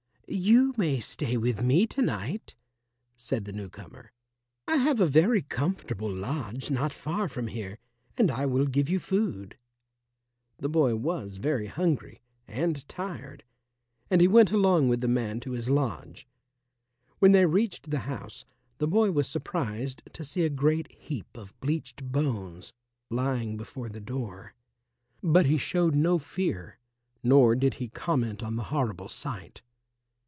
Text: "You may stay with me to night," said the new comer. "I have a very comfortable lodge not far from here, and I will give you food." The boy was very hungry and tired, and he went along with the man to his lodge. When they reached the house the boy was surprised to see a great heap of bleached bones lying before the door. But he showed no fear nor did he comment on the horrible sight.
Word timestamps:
"You 0.33 0.73
may 0.77 1.01
stay 1.01 1.35
with 1.35 1.61
me 1.61 1.85
to 1.87 2.01
night," 2.01 2.55
said 3.17 3.43
the 3.43 3.51
new 3.51 3.67
comer. 3.67 4.13
"I 4.65 4.77
have 4.77 5.01
a 5.01 5.05
very 5.05 5.41
comfortable 5.41 6.09
lodge 6.09 6.71
not 6.71 6.93
far 6.93 7.27
from 7.27 7.47
here, 7.47 7.79
and 8.17 8.31
I 8.31 8.45
will 8.45 8.65
give 8.65 8.87
you 8.89 8.97
food." 8.97 9.57
The 10.57 10.69
boy 10.69 10.95
was 10.95 11.35
very 11.35 11.67
hungry 11.67 12.21
and 12.47 12.87
tired, 12.87 13.43
and 14.09 14.21
he 14.21 14.29
went 14.29 14.53
along 14.53 14.87
with 14.87 15.01
the 15.01 15.09
man 15.09 15.41
to 15.41 15.51
his 15.51 15.69
lodge. 15.69 16.25
When 17.19 17.33
they 17.33 17.45
reached 17.45 17.89
the 17.91 17.99
house 18.07 18.45
the 18.77 18.87
boy 18.87 19.11
was 19.11 19.27
surprised 19.27 20.01
to 20.13 20.23
see 20.23 20.45
a 20.45 20.49
great 20.49 20.89
heap 20.93 21.35
of 21.35 21.59
bleached 21.59 22.05
bones 22.09 22.71
lying 23.09 23.57
before 23.57 23.89
the 23.89 23.99
door. 23.99 24.53
But 25.21 25.45
he 25.47 25.57
showed 25.57 25.93
no 25.93 26.19
fear 26.19 26.79
nor 27.21 27.53
did 27.53 27.73
he 27.75 27.89
comment 27.89 28.41
on 28.41 28.55
the 28.55 28.63
horrible 28.71 29.09
sight. 29.09 29.61